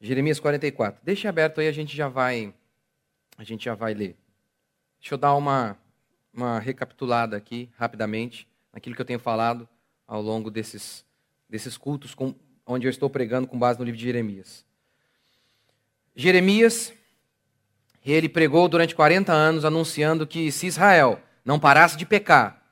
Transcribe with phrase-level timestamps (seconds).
[0.00, 1.00] Jeremias 44.
[1.02, 2.52] Deixa aberto aí, a gente já vai
[3.38, 4.16] a gente já vai ler.
[5.00, 5.76] Deixa eu dar uma
[6.32, 9.68] uma recapitulada aqui rapidamente naquilo que eu tenho falado
[10.06, 11.04] ao longo desses
[11.48, 12.34] desses cultos com,
[12.66, 14.64] onde eu estou pregando com base no livro de Jeremias.
[16.14, 16.92] Jeremias
[18.04, 22.62] ele pregou durante 40 anos anunciando que se Israel não parasse de pecar,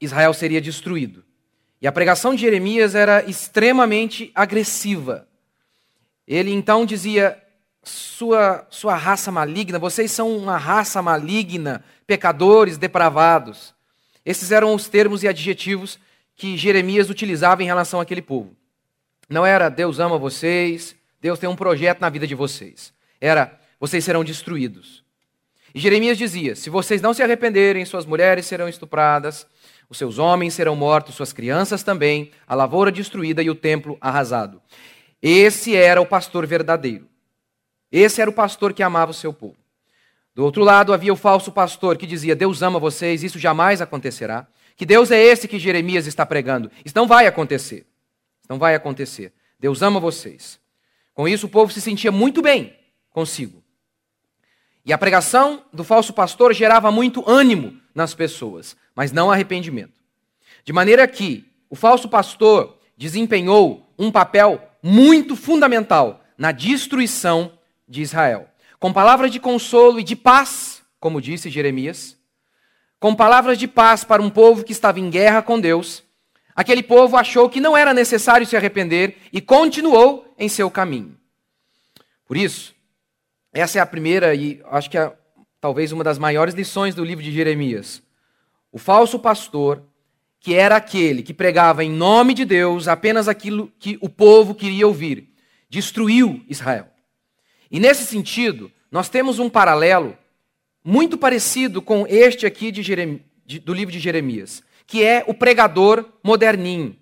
[0.00, 1.24] Israel seria destruído.
[1.80, 5.28] E a pregação de Jeremias era extremamente agressiva.
[6.26, 7.40] Ele então dizia:
[7.82, 13.74] sua, sua raça maligna, vocês são uma raça maligna, pecadores, depravados.
[14.24, 15.98] Esses eram os termos e adjetivos
[16.34, 18.56] que Jeremias utilizava em relação àquele povo.
[19.28, 22.92] Não era Deus ama vocês, Deus tem um projeto na vida de vocês.
[23.20, 25.04] Era vocês serão destruídos.
[25.74, 29.46] E Jeremias dizia: se vocês não se arrependerem, suas mulheres serão estupradas,
[29.88, 34.60] os seus homens serão mortos, suas crianças também, a lavoura destruída e o templo arrasado.
[35.26, 37.08] Esse era o pastor verdadeiro.
[37.90, 39.56] Esse era o pastor que amava o seu povo.
[40.34, 44.46] Do outro lado havia o falso pastor que dizia: Deus ama vocês, isso jamais acontecerá.
[44.76, 46.70] Que Deus é esse que Jeremias está pregando.
[46.84, 47.86] Isso não vai acontecer.
[48.42, 49.32] Isso não vai acontecer.
[49.58, 50.60] Deus ama vocês.
[51.14, 52.76] Com isso, o povo se sentia muito bem
[53.08, 53.64] consigo.
[54.84, 59.98] E a pregação do falso pastor gerava muito ânimo nas pessoas, mas não arrependimento.
[60.64, 68.50] De maneira que o falso pastor desempenhou um papel muito fundamental na destruição de Israel.
[68.78, 72.18] Com palavras de consolo e de paz, como disse Jeremias,
[73.00, 76.02] com palavras de paz para um povo que estava em guerra com Deus,
[76.54, 81.16] aquele povo achou que não era necessário se arrepender e continuou em seu caminho.
[82.26, 82.74] Por isso,
[83.54, 85.16] essa é a primeira e acho que é
[85.62, 88.02] talvez uma das maiores lições do livro de Jeremias.
[88.70, 89.82] O falso pastor,
[90.44, 94.86] que era aquele que pregava em nome de Deus apenas aquilo que o povo queria
[94.86, 95.30] ouvir,
[95.70, 96.86] destruiu Israel.
[97.70, 100.14] E nesse sentido, nós temos um paralelo
[100.84, 106.94] muito parecido com este aqui de, do livro de Jeremias, que é o pregador moderninho.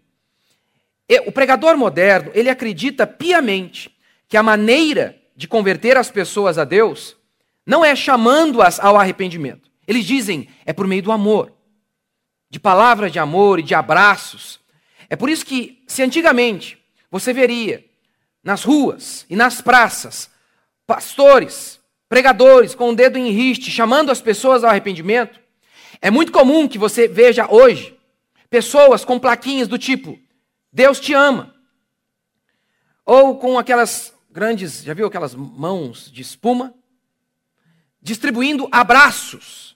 [1.26, 3.90] O pregador moderno, ele acredita piamente
[4.28, 7.16] que a maneira de converter as pessoas a Deus
[7.66, 9.68] não é chamando-as ao arrependimento.
[9.84, 11.52] Eles dizem, é por meio do amor,
[12.52, 14.60] de palavras de amor e de abraços.
[15.08, 16.78] É por isso que, se antigamente
[17.10, 17.82] você veria
[18.44, 20.30] nas ruas e nas praças
[20.86, 21.80] pastores,
[22.10, 25.40] pregadores com o dedo em riste, chamando as pessoas ao arrependimento,
[25.98, 27.98] é muito comum que você veja hoje
[28.50, 30.18] pessoas com plaquinhas do tipo:
[30.70, 31.54] Deus te ama.
[33.02, 36.74] Ou com aquelas grandes, já viu aquelas mãos de espuma?
[38.02, 39.71] Distribuindo abraços.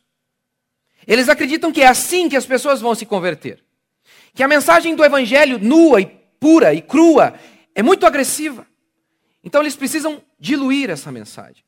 [1.07, 3.63] Eles acreditam que é assim que as pessoas vão se converter.
[4.35, 6.07] Que a mensagem do evangelho nua e
[6.41, 7.35] pura e crua
[7.75, 8.67] é muito agressiva.
[9.43, 11.63] Então eles precisam diluir essa mensagem.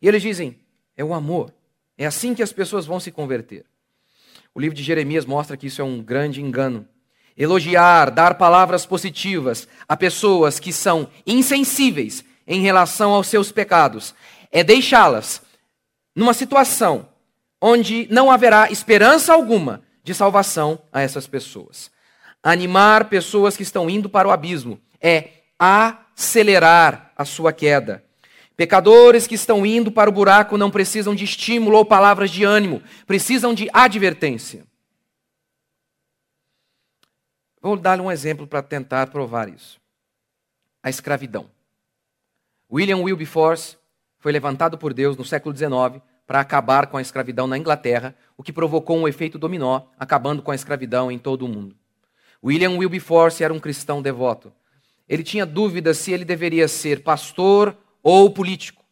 [0.00, 0.60] E eles dizem:
[0.96, 1.52] é o amor.
[1.96, 3.64] É assim que as pessoas vão se converter.
[4.54, 6.86] O livro de Jeremias mostra que isso é um grande engano.
[7.36, 14.14] Elogiar, dar palavras positivas a pessoas que são insensíveis em relação aos seus pecados
[14.52, 15.42] é deixá-las
[16.14, 17.08] numa situação
[17.66, 21.90] onde não haverá esperança alguma de salvação a essas pessoas.
[22.42, 28.04] Animar pessoas que estão indo para o abismo é acelerar a sua queda.
[28.54, 32.82] Pecadores que estão indo para o buraco não precisam de estímulo ou palavras de ânimo,
[33.06, 34.66] precisam de advertência.
[37.62, 39.80] Vou dar um exemplo para tentar provar isso.
[40.82, 41.48] A escravidão.
[42.70, 43.78] William Wilberforce
[44.18, 48.42] foi levantado por Deus no século XIX para acabar com a escravidão na Inglaterra, o
[48.42, 51.76] que provocou um efeito dominó, acabando com a escravidão em todo o mundo.
[52.42, 54.52] William Wilberforce era um cristão devoto.
[55.08, 58.82] Ele tinha dúvidas se ele deveria ser pastor ou político.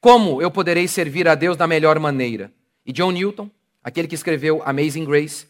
[0.00, 2.52] Como eu poderei servir a Deus da melhor maneira?
[2.84, 3.50] E John Newton,
[3.82, 5.46] aquele que escreveu Amazing Grace,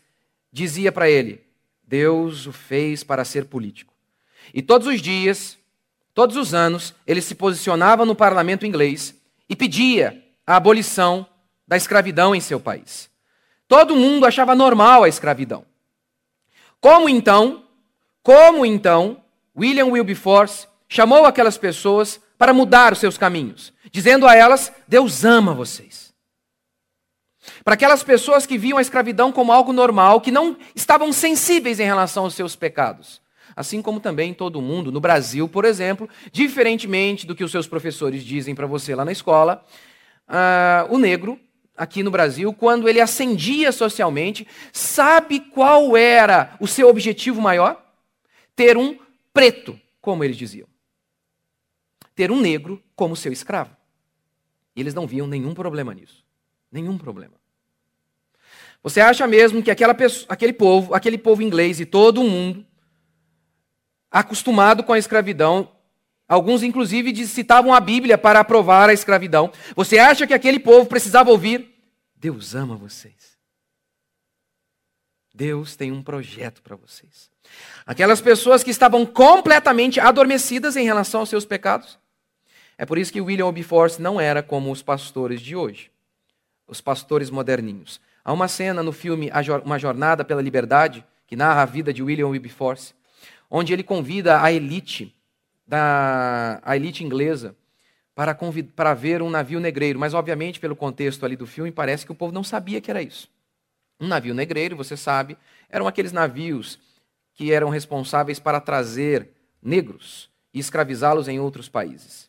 [0.52, 1.42] dizia para ele:
[1.86, 3.92] Deus o fez para ser político.
[4.52, 5.58] E todos os dias,
[6.12, 9.14] todos os anos, ele se posicionava no parlamento inglês
[9.48, 11.26] e pedia a abolição
[11.70, 13.08] da escravidão em seu país.
[13.68, 15.64] Todo mundo achava normal a escravidão.
[16.80, 17.62] Como então,
[18.24, 19.22] como então,
[19.56, 25.54] William Wilberforce chamou aquelas pessoas para mudar os seus caminhos, dizendo a elas: Deus ama
[25.54, 26.12] vocês.
[27.62, 31.84] Para aquelas pessoas que viam a escravidão como algo normal, que não estavam sensíveis em
[31.84, 33.22] relação aos seus pecados.
[33.54, 37.52] Assim como também em todo o mundo, no Brasil, por exemplo, diferentemente do que os
[37.52, 39.64] seus professores dizem para você lá na escola,
[40.28, 41.38] uh, o negro,
[41.80, 47.82] aqui no Brasil, quando ele ascendia socialmente, sabe qual era o seu objetivo maior?
[48.54, 48.98] Ter um
[49.32, 50.68] preto, como eles diziam.
[52.14, 53.74] ter um negro como seu escravo.
[54.76, 56.22] E eles não viam nenhum problema nisso.
[56.70, 57.32] Nenhum problema.
[58.82, 62.66] Você acha mesmo que aquela pessoa, aquele povo, aquele povo inglês e todo o mundo,
[64.10, 65.72] acostumado com a escravidão,
[66.28, 69.50] alguns inclusive citavam a Bíblia para aprovar a escravidão.
[69.74, 71.69] Você acha que aquele povo precisava ouvir?
[72.20, 73.38] Deus ama vocês.
[75.34, 77.30] Deus tem um projeto para vocês.
[77.86, 81.98] Aquelas pessoas que estavam completamente adormecidas em relação aos seus pecados.
[82.76, 85.90] É por isso que William Wilberforce não era como os pastores de hoje,
[86.66, 87.98] os pastores moderninhos.
[88.22, 89.30] Há uma cena no filme
[89.64, 92.92] Uma Jornada pela Liberdade, que narra a vida de William Wilberforce,
[93.50, 95.16] onde ele convida a elite,
[95.66, 97.56] da, a elite inglesa
[98.20, 98.36] para,
[98.76, 99.98] para ver um navio negreiro.
[99.98, 103.00] Mas, obviamente, pelo contexto ali do filme, parece que o povo não sabia que era
[103.00, 103.30] isso.
[103.98, 105.38] Um navio negreiro, você sabe,
[105.70, 106.78] eram aqueles navios
[107.32, 109.30] que eram responsáveis para trazer
[109.62, 112.28] negros e escravizá-los em outros países.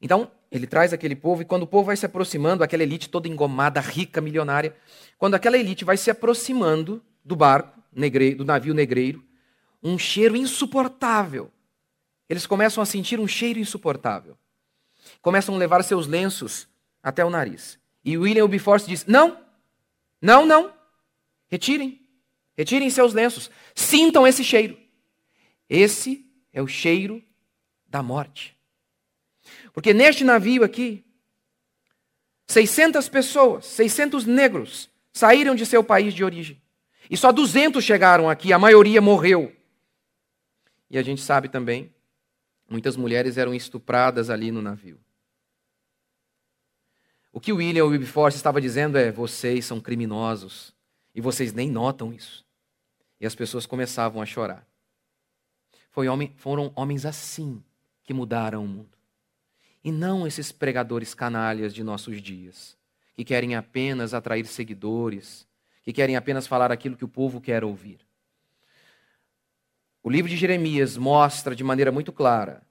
[0.00, 3.26] Então, ele traz aquele povo, e quando o povo vai se aproximando, aquela elite toda
[3.26, 4.76] engomada, rica, milionária,
[5.18, 9.20] quando aquela elite vai se aproximando do barco, negreiro, do navio negreiro,
[9.82, 11.50] um cheiro insuportável.
[12.28, 14.38] Eles começam a sentir um cheiro insuportável.
[15.20, 16.68] Começam a levar seus lenços
[17.02, 17.78] até o nariz.
[18.04, 19.38] E William Wilberforce diz: Não,
[20.20, 20.72] não, não,
[21.48, 22.00] retirem,
[22.56, 24.78] retirem seus lenços, sintam esse cheiro.
[25.68, 27.22] Esse é o cheiro
[27.86, 28.56] da morte.
[29.72, 31.04] Porque neste navio aqui,
[32.46, 36.60] 600 pessoas, 600 negros, saíram de seu país de origem.
[37.08, 39.54] E só 200 chegaram aqui, a maioria morreu.
[40.88, 41.94] E a gente sabe também,
[42.70, 44.98] muitas mulheres eram estupradas ali no navio.
[47.32, 50.72] O que William Wilberforce estava dizendo é: vocês são criminosos
[51.14, 52.44] e vocês nem notam isso.
[53.20, 54.66] E as pessoas começavam a chorar.
[55.94, 57.62] Homem, foram homens assim
[58.02, 58.96] que mudaram o mundo.
[59.84, 62.76] E não esses pregadores canalhas de nossos dias,
[63.14, 65.46] que querem apenas atrair seguidores,
[65.82, 67.98] que querem apenas falar aquilo que o povo quer ouvir.
[70.02, 72.62] O livro de Jeremias mostra de maneira muito clara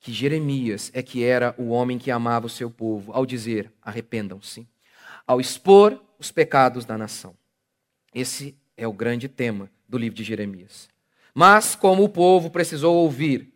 [0.00, 4.68] que Jeremias é que era o homem que amava o seu povo, ao dizer: arrependam-se,
[5.26, 7.36] ao expor os pecados da nação.
[8.14, 10.88] Esse é o grande tema do livro de Jeremias.
[11.34, 13.52] Mas, como o povo precisou ouvir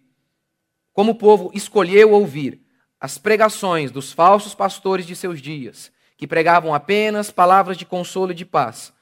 [0.97, 2.59] como o povo escolheu ouvir
[2.99, 8.35] as pregações dos falsos pastores de seus dias, que pregavam apenas palavras de consolo e
[8.35, 8.95] de paz,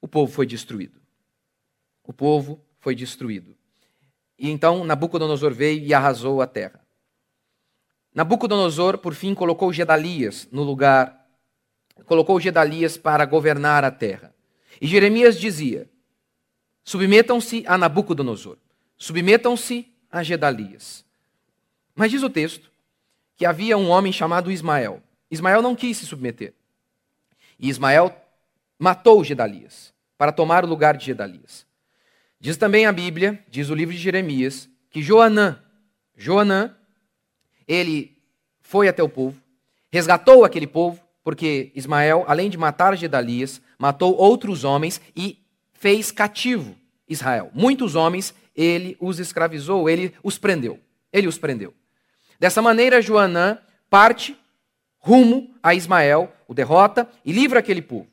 [0.00, 1.00] o povo foi destruído.
[2.02, 3.54] O povo foi destruído.
[4.38, 6.80] E então Nabucodonosor veio e arrasou a terra.
[8.14, 11.28] Nabucodonosor, por fim, colocou Gedalias no lugar,
[12.06, 14.34] colocou Gedalias para governar a terra.
[14.80, 15.88] E Jeremias dizia:
[16.82, 18.56] submetam-se a Nabucodonosor,
[18.96, 21.04] submetam-se a Gedalias.
[21.94, 22.70] Mas diz o texto
[23.36, 25.02] que havia um homem chamado Ismael.
[25.30, 26.54] Ismael não quis se submeter.
[27.58, 28.14] E Ismael
[28.78, 31.66] matou Gedalias para tomar o lugar de Gedalias.
[32.40, 35.62] Diz também a Bíblia, diz o livro de Jeremias, que Joanã,
[36.16, 36.74] Joanã,
[37.68, 38.16] ele
[38.60, 39.40] foi até o povo,
[39.90, 45.38] resgatou aquele povo, porque Ismael, além de matar Gedalias, matou outros homens e
[45.74, 46.74] fez cativo
[47.06, 47.50] Israel.
[47.52, 50.80] Muitos homens ele os escravizou, ele os prendeu.
[51.12, 51.74] Ele os prendeu.
[52.38, 54.36] Dessa maneira, Joanã parte
[54.98, 58.06] rumo a Ismael, o derrota e livra aquele povo.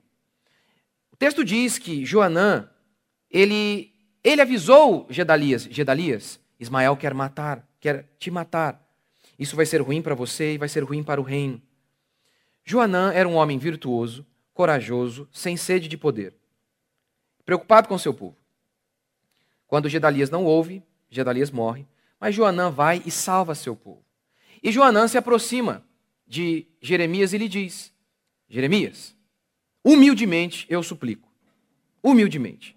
[1.12, 2.70] O texto diz que Joanã,
[3.30, 3.94] ele,
[4.24, 8.84] ele avisou Gedalias, Gedalias, Ismael quer matar, quer te matar.
[9.38, 11.62] Isso vai ser ruim para você e vai ser ruim para o reino.
[12.66, 16.34] Joanã era um homem virtuoso, corajoso, sem sede de poder,
[17.46, 18.36] preocupado com seu povo.
[19.68, 21.86] Quando Gedalias não ouve, Gedalias morre,
[22.20, 24.04] mas Joanã vai e salva seu povo.
[24.64, 25.86] E Joanã se aproxima
[26.26, 27.94] de Jeremias e lhe diz:
[28.50, 29.16] Jeremias,
[29.84, 31.30] humildemente eu suplico,
[32.02, 32.77] humildemente,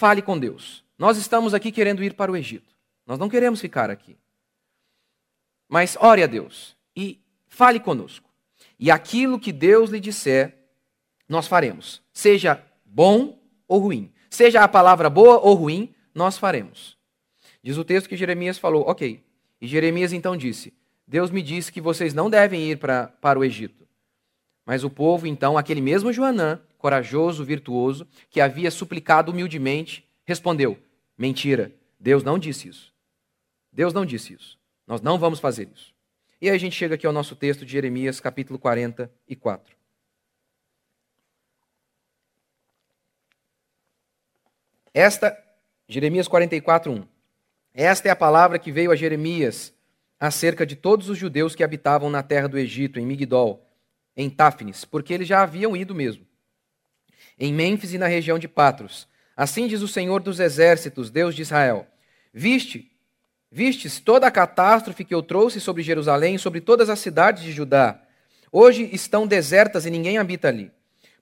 [0.00, 0.82] fale com Deus.
[0.98, 2.74] Nós estamos aqui querendo ir para o Egito.
[3.06, 4.16] Nós não queremos ficar aqui.
[5.68, 8.30] Mas ore a Deus e fale conosco.
[8.78, 10.56] E aquilo que Deus lhe disser,
[11.28, 12.02] nós faremos.
[12.14, 13.38] Seja bom
[13.68, 14.10] ou ruim.
[14.30, 16.96] Seja a palavra boa ou ruim, nós faremos.
[17.62, 19.22] Diz o texto que Jeremias falou, ok.
[19.60, 20.72] E Jeremias então disse:
[21.06, 23.86] Deus me disse que vocês não devem ir pra, para o Egito.
[24.64, 30.78] Mas o povo, então, aquele mesmo Joanã, corajoso, virtuoso, que havia suplicado humildemente, respondeu:
[31.16, 32.92] Mentira, Deus não disse isso.
[33.72, 34.58] Deus não disse isso.
[34.86, 35.94] Nós não vamos fazer isso.
[36.40, 39.76] E aí a gente chega aqui ao nosso texto de Jeremias, capítulo 44.
[44.92, 45.38] Esta,
[45.86, 47.06] Jeremias 44, 1.
[47.74, 49.72] Esta é a palavra que veio a Jeremias
[50.18, 53.64] acerca de todos os judeus que habitavam na terra do Egito, em Migdol,
[54.16, 56.26] em Táfnis, porque eles já haviam ido mesmo.
[57.38, 59.08] Em Mênfis e na região de Patros.
[59.36, 61.86] Assim diz o Senhor dos exércitos, Deus de Israel:
[62.32, 62.90] Viste,
[63.50, 68.00] vistes toda a catástrofe que eu trouxe sobre Jerusalém, sobre todas as cidades de Judá.
[68.52, 70.70] Hoje estão desertas e ninguém habita ali.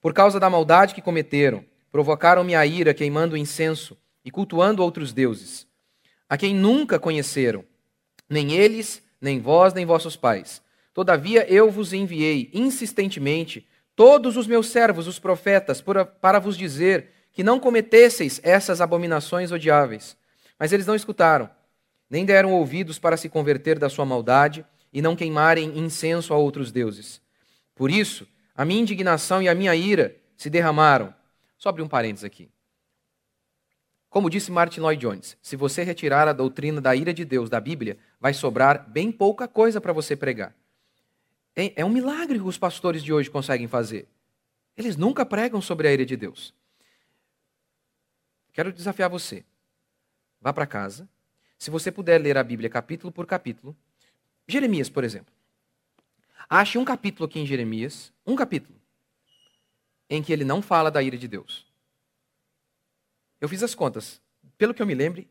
[0.01, 5.67] Por causa da maldade que cometeram, provocaram minha ira queimando incenso e cultuando outros deuses,
[6.29, 7.65] a quem nunca conheceram,
[8.29, 10.63] nem eles, nem vós, nem vossos pais.
[10.95, 13.68] Todavia eu vos enviei insistentemente
[13.99, 15.83] todos os meus servos, os profetas,
[16.21, 20.17] para vos dizer que não cometesseis essas abominações odiáveis.
[20.57, 21.51] Mas eles não escutaram,
[22.09, 26.71] nem deram ouvidos para se converter da sua maldade e não queimarem incenso a outros
[26.71, 27.21] deuses.
[27.75, 28.25] Por isso,
[28.55, 31.13] a minha indignação e a minha ira se derramaram.
[31.57, 32.49] Só abrir um parênteses aqui.
[34.09, 37.59] Como disse Martin Lloyd Jones, se você retirar a doutrina da ira de Deus da
[37.59, 40.55] Bíblia, vai sobrar bem pouca coisa para você pregar.
[41.75, 44.07] É um milagre que os pastores de hoje conseguem fazer.
[44.77, 46.55] Eles nunca pregam sobre a ira de Deus.
[48.53, 49.45] Quero desafiar você.
[50.41, 51.09] Vá para casa.
[51.59, 53.77] Se você puder ler a Bíblia capítulo por capítulo,
[54.47, 55.35] Jeremias, por exemplo.
[56.49, 58.81] Ache um capítulo aqui em Jeremias, um capítulo,
[60.09, 61.67] em que ele não fala da ira de Deus.
[63.41, 64.23] Eu fiz as contas.
[64.57, 65.29] Pelo que eu me lembre,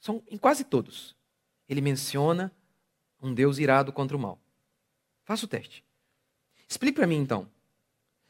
[0.00, 1.14] são em quase todos.
[1.68, 2.50] Ele menciona
[3.20, 4.38] um Deus irado contra o mal.
[5.28, 5.84] Faça o teste.
[6.66, 7.46] Explique para mim então.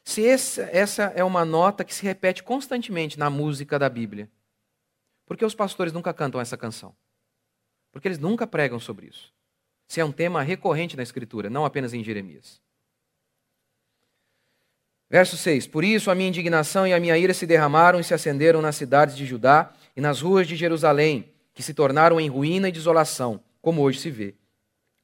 [0.03, 4.29] Se essa, essa é uma nota que se repete constantemente na música da Bíblia,
[5.25, 6.93] por que os pastores nunca cantam essa canção?
[7.93, 9.33] Porque eles nunca pregam sobre isso.
[9.87, 12.61] Se é um tema recorrente na Escritura, não apenas em Jeremias.
[15.09, 18.13] Verso 6: Por isso a minha indignação e a minha ira se derramaram e se
[18.13, 22.69] acenderam nas cidades de Judá e nas ruas de Jerusalém, que se tornaram em ruína
[22.69, 24.35] e desolação, como hoje se vê.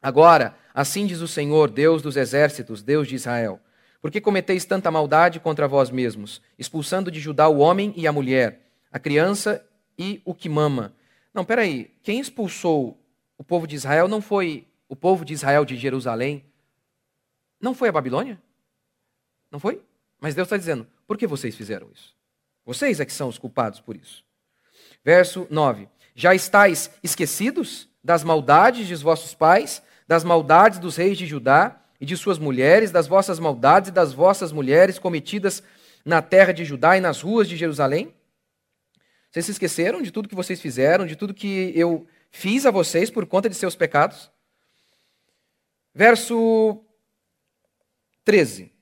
[0.05, 3.59] Agora, assim diz o Senhor, Deus dos exércitos, Deus de Israel:
[4.03, 8.13] Por que cometeis tanta maldade contra vós mesmos, expulsando de Judá o homem e a
[8.13, 8.61] mulher,
[8.93, 9.67] a criança
[9.99, 10.95] e o que mama?
[11.33, 13.03] Não, peraí, quem expulsou
[13.39, 16.45] o povo de Israel não foi o povo de Israel de Jerusalém?
[17.59, 18.39] Não foi a Babilônia?
[19.51, 19.81] Não foi?
[20.21, 22.15] Mas Deus está dizendo: por que vocês fizeram isso?
[22.67, 24.23] Vocês é que são os culpados por isso.
[25.03, 31.27] Verso 9: Já estáis esquecidos das maldades de vossos pais, das maldades dos reis de
[31.27, 35.63] Judá e de suas mulheres, das vossas maldades e das vossas mulheres cometidas
[36.05, 38.15] na terra de Judá e nas ruas de Jerusalém?
[39.31, 43.11] Vocês se esqueceram de tudo que vocês fizeram, de tudo que eu fiz a vocês
[43.11, 44.31] por conta de seus pecados?
[45.93, 46.85] Verso
[48.25, 48.73] 13: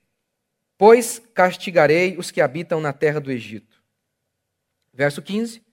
[0.77, 3.81] Pois castigarei os que habitam na terra do Egito.
[4.93, 5.63] Verso 15.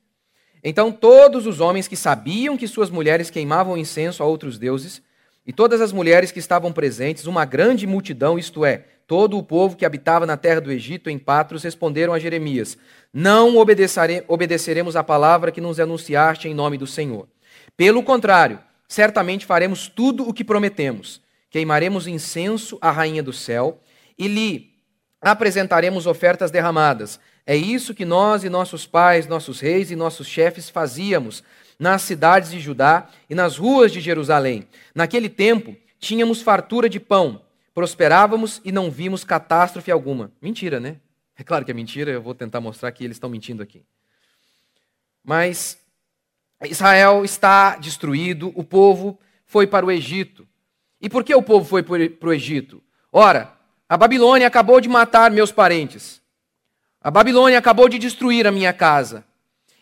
[0.62, 5.02] Então todos os homens que sabiam que suas mulheres queimavam incenso a outros deuses,
[5.46, 9.76] e todas as mulheres que estavam presentes, uma grande multidão, isto é, todo o povo
[9.76, 12.76] que habitava na terra do Egito, em Patros, responderam a Jeremias:
[13.12, 17.26] Não obedeceremos a palavra que nos anunciaste em nome do Senhor.
[17.76, 21.20] Pelo contrário, certamente faremos tudo o que prometemos.
[21.48, 23.80] Queimaremos incenso à rainha do céu
[24.16, 24.70] e lhe
[25.20, 27.18] apresentaremos ofertas derramadas.
[27.46, 31.42] É isso que nós e nossos pais, nossos reis e nossos chefes fazíamos
[31.80, 34.68] nas cidades de Judá e nas ruas de Jerusalém.
[34.94, 37.40] Naquele tempo, tínhamos fartura de pão,
[37.72, 40.30] prosperávamos e não vimos catástrofe alguma.
[40.42, 40.96] Mentira, né?
[41.38, 43.82] É claro que é mentira, eu vou tentar mostrar que eles estão mentindo aqui.
[45.24, 45.78] Mas
[46.62, 50.46] Israel está destruído, o povo foi para o Egito.
[51.00, 52.82] E por que o povo foi para o Egito?
[53.10, 53.54] Ora,
[53.88, 56.20] a Babilônia acabou de matar meus parentes.
[57.00, 59.24] A Babilônia acabou de destruir a minha casa.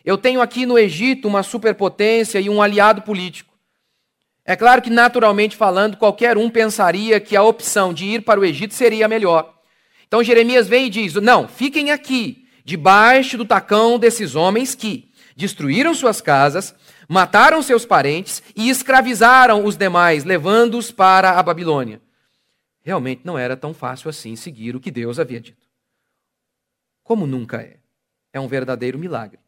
[0.03, 3.53] Eu tenho aqui no Egito uma superpotência e um aliado político.
[4.45, 8.45] É claro que, naturalmente falando, qualquer um pensaria que a opção de ir para o
[8.45, 9.53] Egito seria melhor.
[10.07, 15.93] Então Jeremias vem e diz: Não, fiquem aqui, debaixo do tacão desses homens que destruíram
[15.93, 16.73] suas casas,
[17.07, 22.01] mataram seus parentes e escravizaram os demais, levando-os para a Babilônia
[22.89, 25.67] realmente não era tão fácil assim seguir o que Deus havia dito.
[27.03, 27.77] Como nunca é.
[28.33, 29.39] É um verdadeiro milagre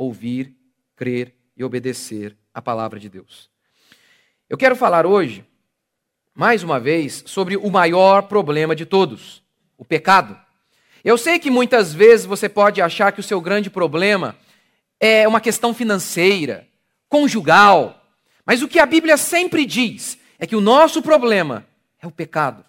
[0.00, 0.56] ouvir,
[0.96, 3.50] crer e obedecer a palavra de Deus.
[4.48, 5.44] Eu quero falar hoje,
[6.34, 9.42] mais uma vez, sobre o maior problema de todos:
[9.76, 10.38] o pecado.
[11.04, 14.36] Eu sei que muitas vezes você pode achar que o seu grande problema
[14.98, 16.66] é uma questão financeira,
[17.06, 18.02] conjugal,
[18.44, 21.66] mas o que a Bíblia sempre diz é que o nosso problema
[22.00, 22.64] é o pecado.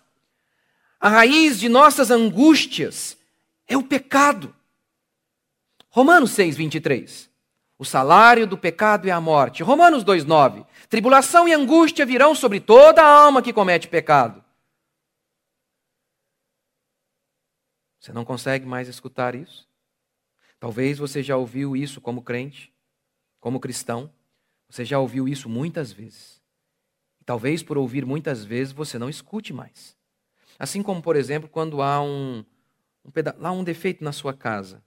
[0.99, 3.17] A raiz de nossas angústias
[3.67, 4.53] é o pecado.
[5.91, 7.29] Romanos 6, 23.
[7.77, 9.61] O salário do pecado é a morte.
[9.61, 10.65] Romanos 2,9.
[10.87, 14.41] Tribulação e angústia virão sobre toda a alma que comete pecado.
[17.99, 19.67] Você não consegue mais escutar isso?
[20.59, 22.73] Talvez você já ouviu isso como crente,
[23.39, 24.09] como cristão.
[24.69, 26.41] Você já ouviu isso muitas vezes.
[27.25, 29.97] Talvez por ouvir muitas vezes você não escute mais.
[30.57, 32.45] Assim como, por exemplo, quando há um,
[33.03, 34.81] um, um defeito na sua casa,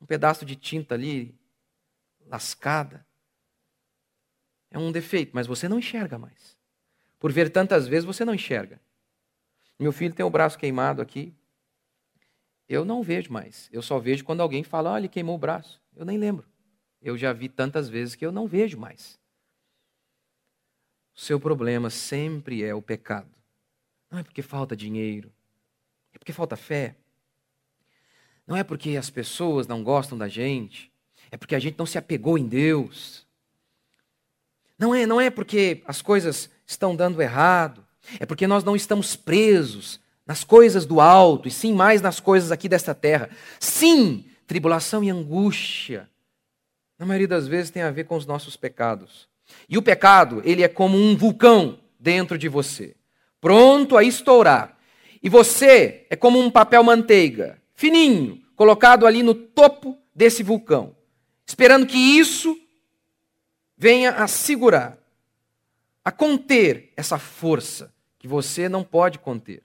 [0.00, 1.34] um pedaço de tinta ali
[2.26, 3.06] lascada.
[4.70, 6.56] É um defeito, mas você não enxerga mais.
[7.18, 8.80] Por ver tantas vezes, você não enxerga.
[9.78, 11.34] Meu filho tem o braço queimado aqui.
[12.68, 13.68] Eu não vejo mais.
[13.72, 15.82] Eu só vejo quando alguém fala, olha, ele queimou o braço.
[15.96, 16.48] Eu nem lembro.
[17.02, 19.18] Eu já vi tantas vezes que eu não vejo mais.
[21.14, 23.34] O seu problema sempre é o pecado.
[24.10, 25.32] Não é porque falta dinheiro.
[26.12, 26.96] É porque falta fé.
[28.50, 30.90] Não é porque as pessoas não gostam da gente.
[31.30, 33.24] É porque a gente não se apegou em Deus.
[34.76, 37.86] Não é, não é porque as coisas estão dando errado.
[38.18, 42.50] É porque nós não estamos presos nas coisas do alto, e sim mais nas coisas
[42.50, 43.30] aqui desta terra.
[43.60, 46.08] Sim, tribulação e angústia,
[46.98, 49.28] na maioria das vezes tem a ver com os nossos pecados.
[49.68, 52.96] E o pecado, ele é como um vulcão dentro de você,
[53.40, 54.76] pronto a estourar.
[55.22, 60.94] E você é como um papel manteiga, fininho, colocado ali no topo desse vulcão,
[61.46, 62.54] esperando que isso
[63.74, 64.98] venha a segurar,
[66.04, 69.62] a conter essa força que você não pode conter.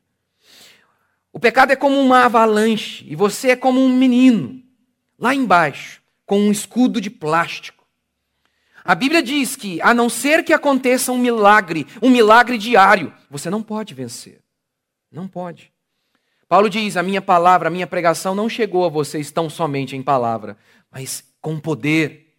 [1.33, 4.63] O pecado é como uma avalanche e você é como um menino
[5.19, 7.85] lá embaixo, com um escudo de plástico.
[8.81, 13.49] A Bíblia diz que, a não ser que aconteça um milagre, um milagre diário, você
[13.49, 14.41] não pode vencer.
[15.11, 15.74] Não pode.
[16.47, 20.03] Paulo diz: A minha palavra, a minha pregação não chegou a vocês tão somente em
[20.03, 20.57] palavra,
[20.91, 22.33] mas com poder.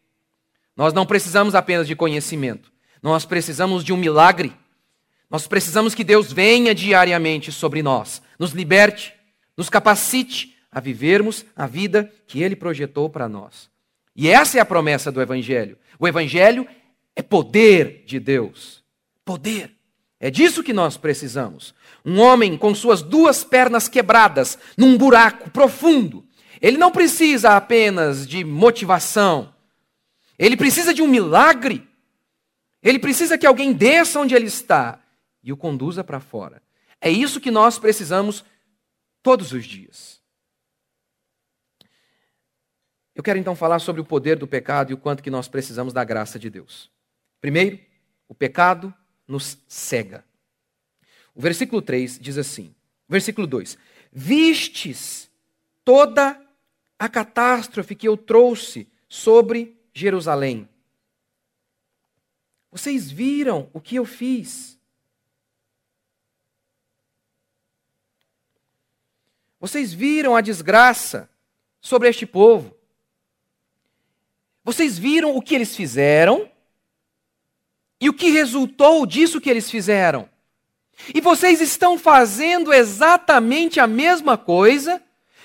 [0.77, 2.73] Nós não precisamos apenas de conhecimento,
[3.03, 4.53] nós precisamos de um milagre.
[5.29, 9.13] Nós precisamos que Deus venha diariamente sobre nós, nos liberte,
[9.57, 13.69] nos capacite a vivermos a vida que Ele projetou para nós.
[14.15, 15.77] E essa é a promessa do Evangelho.
[15.99, 16.67] O Evangelho
[17.15, 18.85] é poder de Deus.
[19.25, 19.76] Poder.
[20.19, 21.75] É disso que nós precisamos.
[22.05, 26.27] Um homem com suas duas pernas quebradas, num buraco profundo.
[26.61, 29.55] Ele não precisa apenas de motivação.
[30.39, 31.87] Ele precisa de um milagre.
[32.83, 35.01] Ele precisa que alguém desça onde ele está
[35.43, 36.63] e o conduza para fora.
[37.01, 38.45] É isso que nós precisamos
[39.23, 40.21] todos os dias.
[43.15, 45.93] Eu quero então falar sobre o poder do pecado e o quanto que nós precisamos
[45.93, 46.91] da graça de Deus.
[47.41, 47.79] Primeiro,
[48.29, 48.95] o pecado
[49.27, 50.25] nos cega.
[51.35, 52.75] O versículo 3 diz assim:
[53.09, 53.77] versículo 2:
[54.13, 55.31] Vistes
[55.85, 56.41] toda
[56.99, 60.69] a catástrofe que eu trouxe sobre Jerusalém.
[62.71, 64.79] Vocês viram o que eu fiz.
[69.59, 71.31] Vocês viram a desgraça
[71.81, 72.77] sobre este povo.
[74.63, 76.51] Vocês viram o que eles fizeram
[78.01, 80.29] e o que resultou disso que eles fizeram.
[81.15, 85.03] E vocês estão fazendo exatamente a mesma coisa,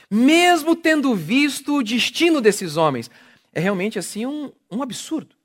[0.09, 3.09] mesmo tendo visto o destino desses homens.
[3.53, 5.35] É realmente assim um, um absurdo.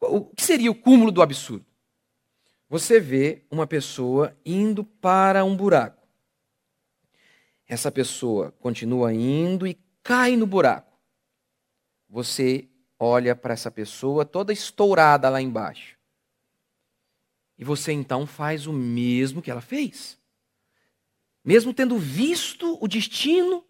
[0.00, 1.64] O que seria o cúmulo do absurdo?
[2.68, 6.04] Você vê uma pessoa indo para um buraco
[7.66, 10.92] essa pessoa continua indo e cai no buraco.
[12.08, 15.96] Você olha para essa pessoa toda estourada lá embaixo.
[17.58, 20.18] E você então faz o mesmo que ela fez.
[21.44, 23.64] Mesmo tendo visto o destino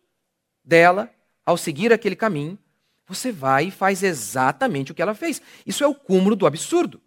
[0.64, 1.12] dela
[1.44, 2.58] ao seguir aquele caminho,
[3.06, 5.42] você vai e faz exatamente o que ela fez.
[5.66, 7.02] Isso é o cúmulo do absurdo.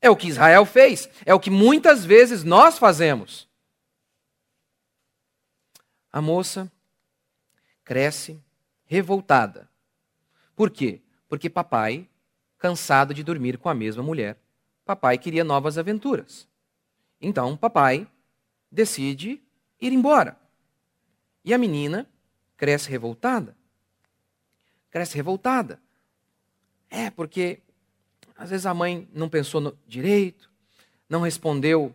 [0.00, 3.48] É o que Israel fez, é o que muitas vezes nós fazemos.
[6.12, 6.70] A moça
[7.84, 8.42] cresce
[8.84, 9.70] revoltada.
[10.56, 11.00] Por quê?
[11.28, 12.08] Porque papai,
[12.58, 14.36] cansado de dormir com a mesma mulher,
[14.84, 16.48] papai queria novas aventuras.
[17.20, 18.06] Então, papai
[18.70, 19.40] decide
[19.80, 20.36] ir embora.
[21.44, 22.08] E a menina
[22.56, 23.56] cresce revoltada.
[24.90, 25.80] Cresce revoltada.
[26.90, 27.60] É, porque
[28.36, 30.50] às vezes a mãe não pensou no direito,
[31.08, 31.94] não respondeu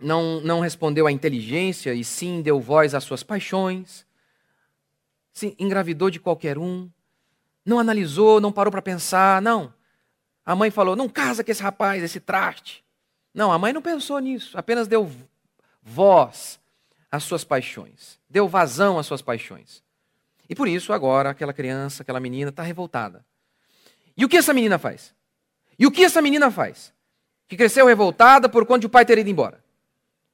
[0.00, 4.06] não, não respondeu à inteligência e sim deu voz às suas paixões,
[5.32, 6.90] sim, engravidou de qualquer um,
[7.64, 9.72] não analisou, não parou para pensar, não.
[10.44, 12.84] A mãe falou: não casa com esse rapaz, esse traste.
[13.32, 15.10] Não, a mãe não pensou nisso, apenas deu
[15.82, 16.60] voz
[17.10, 19.82] às suas paixões, deu vazão às suas paixões.
[20.48, 23.24] E por isso agora aquela criança, aquela menina está revoltada.
[24.16, 25.14] E o que essa menina faz?
[25.78, 26.92] E o que essa menina faz?
[27.48, 29.64] Que cresceu revoltada por conta de o pai ter ido embora.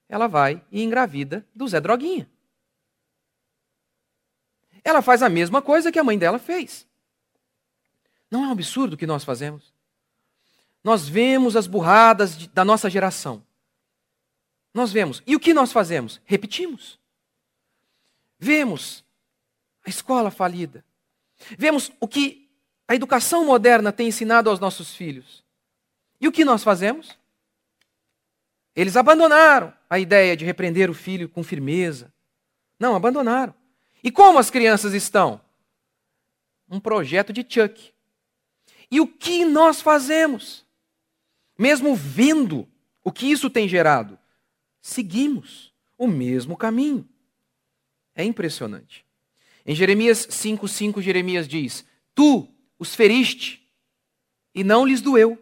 [0.08, 2.28] Ela vai e engravida do Zé Droguinha.
[4.84, 6.86] Ela faz a mesma coisa que a mãe dela fez.
[8.30, 9.69] Não é um absurdo o que nós fazemos?
[10.82, 13.44] Nós vemos as burradas de, da nossa geração.
[14.72, 15.22] Nós vemos.
[15.26, 16.20] E o que nós fazemos?
[16.24, 16.98] Repetimos.
[18.38, 19.04] Vemos
[19.84, 20.84] a escola falida.
[21.58, 22.48] Vemos o que
[22.88, 25.44] a educação moderna tem ensinado aos nossos filhos.
[26.20, 27.18] E o que nós fazemos?
[28.74, 32.12] Eles abandonaram a ideia de repreender o filho com firmeza.
[32.78, 33.54] Não, abandonaram.
[34.02, 35.40] E como as crianças estão?
[36.68, 37.92] Um projeto de Chuck.
[38.90, 40.64] E o que nós fazemos?
[41.60, 42.66] Mesmo vendo
[43.04, 44.18] o que isso tem gerado,
[44.80, 47.06] seguimos o mesmo caminho.
[48.14, 49.04] É impressionante.
[49.66, 53.70] Em Jeremias 5,5, Jeremias diz: Tu os feriste
[54.54, 55.38] e não lhes doeu,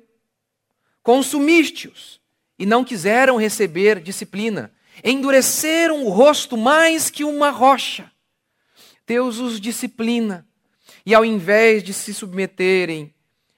[1.04, 2.20] consumiste-os
[2.58, 4.72] e não quiseram receber disciplina,
[5.04, 8.10] endureceram o rosto mais que uma rocha.
[9.06, 10.44] Deus os disciplina,
[11.06, 13.14] e ao invés de se submeterem,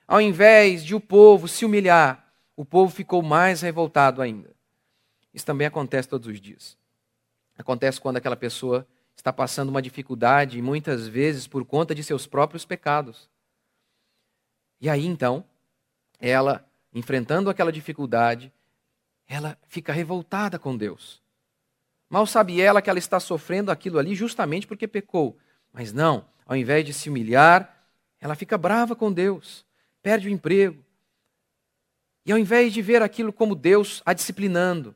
[0.06, 2.19] ao invés de o povo se humilhar,
[2.60, 4.50] o povo ficou mais revoltado ainda.
[5.32, 6.76] Isso também acontece todos os dias.
[7.56, 12.66] Acontece quando aquela pessoa está passando uma dificuldade, muitas vezes por conta de seus próprios
[12.66, 13.30] pecados.
[14.78, 15.42] E aí então,
[16.18, 18.52] ela, enfrentando aquela dificuldade,
[19.26, 21.22] ela fica revoltada com Deus.
[22.10, 25.34] Mal sabe ela que ela está sofrendo aquilo ali justamente porque pecou.
[25.72, 27.74] Mas não, ao invés de se humilhar,
[28.20, 29.64] ela fica brava com Deus,
[30.02, 30.84] perde o emprego.
[32.24, 34.94] E ao invés de ver aquilo como Deus a disciplinando,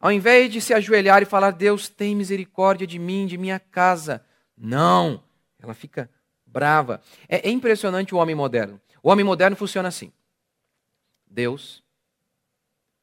[0.00, 4.24] ao invés de se ajoelhar e falar, Deus tem misericórdia de mim, de minha casa.
[4.56, 5.22] Não,
[5.58, 6.08] ela fica
[6.46, 7.00] brava.
[7.28, 8.80] É, é impressionante o homem moderno.
[9.02, 10.12] O homem moderno funciona assim:
[11.26, 11.82] Deus,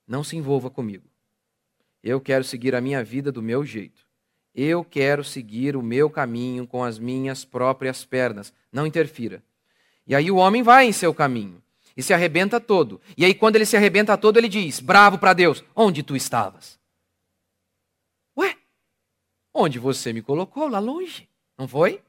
[0.07, 1.09] não se envolva comigo.
[2.01, 4.05] Eu quero seguir a minha vida do meu jeito.
[4.53, 8.53] Eu quero seguir o meu caminho com as minhas próprias pernas.
[8.71, 9.43] Não interfira.
[10.07, 11.61] E aí o homem vai em seu caminho
[11.95, 12.99] e se arrebenta todo.
[13.17, 16.79] E aí, quando ele se arrebenta todo, ele diz, bravo para Deus: Onde tu estavas?
[19.57, 22.03] Onde você me colocou, lá longe, não foi?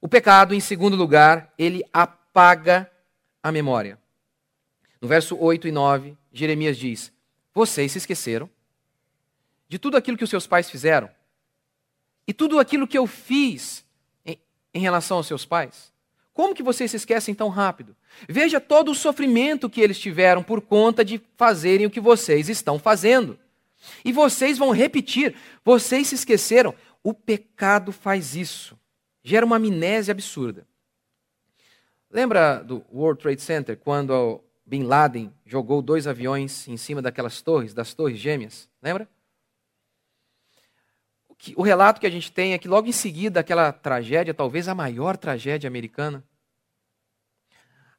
[0.00, 2.90] O pecado, em segundo lugar, ele apaga
[3.42, 4.00] a memória.
[4.98, 7.12] No verso 8 e 9, Jeremias diz:
[7.52, 8.48] Vocês se esqueceram
[9.68, 11.10] de tudo aquilo que os seus pais fizeram
[12.26, 13.84] e tudo aquilo que eu fiz
[14.24, 14.40] em,
[14.72, 15.92] em relação aos seus pais.
[16.32, 17.96] Como que vocês se esquecem tão rápido?
[18.28, 22.78] Veja todo o sofrimento que eles tiveram por conta de fazerem o que vocês estão
[22.78, 23.38] fazendo.
[24.04, 26.74] E vocês vão repetir, vocês se esqueceram.
[27.02, 28.78] O pecado faz isso.
[29.22, 30.66] Gera uma amnésia absurda.
[32.10, 37.72] Lembra do World Trade Center, quando Bin Laden jogou dois aviões em cima daquelas torres,
[37.72, 38.68] das torres gêmeas?
[38.82, 39.08] Lembra?
[41.56, 44.74] O relato que a gente tem é que logo em seguida aquela tragédia, talvez a
[44.74, 46.22] maior tragédia americana,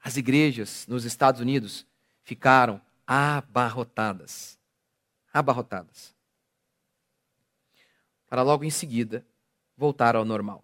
[0.03, 1.85] as igrejas nos Estados Unidos
[2.23, 4.61] ficaram abarrotadas
[5.33, 6.15] abarrotadas.
[8.27, 9.25] Para logo em seguida
[9.75, 10.63] voltar ao normal.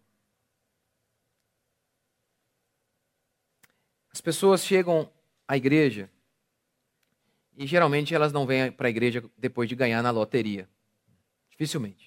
[4.11, 5.11] As pessoas chegam
[5.47, 6.09] à igreja
[7.55, 10.69] e geralmente elas não vêm para a igreja depois de ganhar na loteria.
[11.49, 12.06] Dificilmente.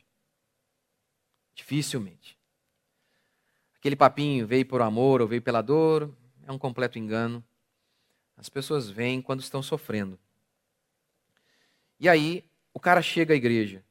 [1.60, 2.38] Dificilmente.
[3.76, 6.10] Aquele papinho veio por amor ou veio pela dor
[6.46, 7.44] é um completo engano.
[8.34, 10.18] As pessoas vêm quando estão sofrendo.
[11.98, 13.84] E aí o cara chega à igreja.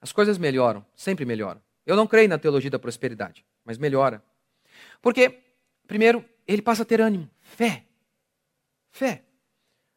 [0.00, 1.60] As coisas melhoram, sempre melhoram.
[1.84, 4.22] Eu não creio na teologia da prosperidade, mas melhora.
[5.02, 5.36] Porque,
[5.84, 7.86] primeiro, ele passa a ter ânimo, fé.
[8.92, 9.24] Fé.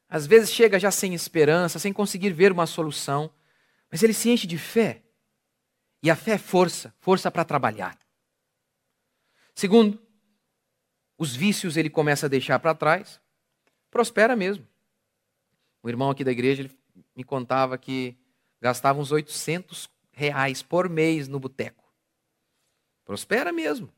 [0.10, 3.32] Às vezes chega já sem esperança, sem conseguir ver uma solução,
[3.92, 5.04] mas ele se enche de fé.
[6.04, 7.98] E a fé é força, força para trabalhar.
[9.54, 10.02] Segundo,
[11.18, 13.22] os vícios ele começa a deixar para trás,
[13.92, 14.68] prospera mesmo.
[15.84, 16.80] O irmão aqui da igreja, ele
[17.16, 18.18] me contava que
[18.60, 21.84] gastava uns 800 reais por mês no boteco.
[23.06, 23.92] Prospera mesmo.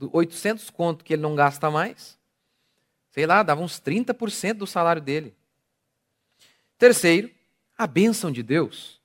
[0.00, 2.18] 800 conto que ele não gasta mais.
[3.10, 5.34] Sei lá, dava uns 30% do salário dele.
[6.76, 7.30] Terceiro,
[7.78, 9.00] a bênção de Deus.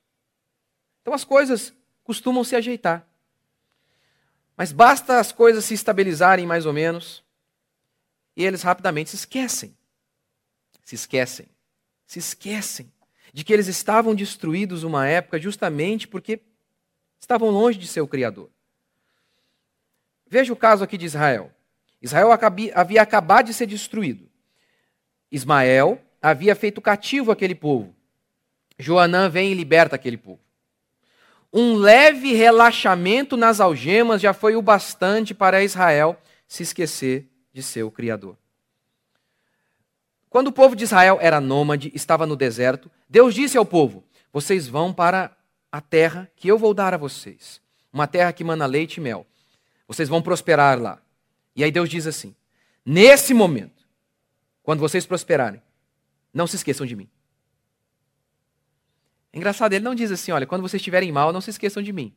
[1.02, 1.74] Então as coisas
[2.10, 3.08] costumam se ajeitar.
[4.58, 7.24] Mas basta as coisas se estabilizarem mais ou menos
[8.36, 9.78] e eles rapidamente se esquecem.
[10.84, 11.48] Se esquecem.
[12.08, 12.92] Se esquecem
[13.32, 16.40] de que eles estavam destruídos uma época justamente porque
[17.20, 18.50] estavam longe de seu Criador.
[20.26, 21.54] Veja o caso aqui de Israel.
[22.02, 22.30] Israel
[22.74, 24.28] havia acabado de ser destruído.
[25.32, 27.96] Ismael havia feito cativo aquele povo.
[28.80, 30.49] Joanã vem e liberta aquele povo.
[31.52, 37.90] Um leve relaxamento nas algemas já foi o bastante para Israel se esquecer de seu
[37.90, 38.38] Criador.
[40.30, 44.68] Quando o povo de Israel era nômade, estava no deserto, Deus disse ao povo: Vocês
[44.68, 45.36] vão para
[45.72, 47.60] a terra que eu vou dar a vocês,
[47.92, 49.26] uma terra que mana leite e mel.
[49.88, 51.02] Vocês vão prosperar lá.
[51.56, 52.36] E aí Deus diz assim:
[52.86, 53.84] Nesse momento,
[54.62, 55.62] quando vocês prosperarem,
[56.32, 57.10] não se esqueçam de mim.
[59.34, 62.14] Engraçado, ele não diz assim: olha, quando vocês estiverem mal, não se esqueçam de mim.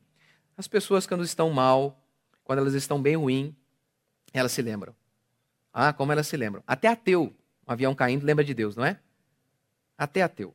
[0.57, 1.99] As pessoas, quando estão mal,
[2.43, 3.55] quando elas estão bem ruim,
[4.33, 4.95] elas se lembram.
[5.73, 6.63] Ah, como elas se lembram.
[6.67, 7.33] Até ateu,
[7.67, 8.99] um avião caindo, lembra de Deus, não é?
[9.97, 10.53] Até ateu.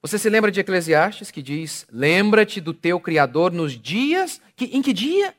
[0.00, 4.40] Você se lembra de Eclesiastes que diz: Lembra-te do teu Criador nos dias.
[4.54, 5.34] Que, em que dia?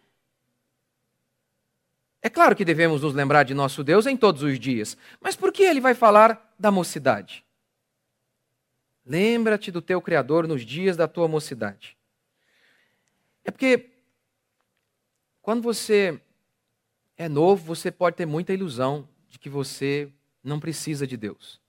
[2.21, 5.53] É claro que devemos nos lembrar de nosso Deus em todos os dias, mas por
[5.53, 7.45] que ele vai falar da mocidade?
[9.09, 11.97] Lembra-te do teu Criador nos dias da tua mocidade.
[13.43, 13.89] É porque
[15.41, 16.21] quando você
[17.17, 21.59] é novo, você pode ter muita ilusão de que você não precisa de Deus.